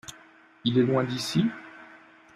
[0.65, 1.45] Il est loin d’ici?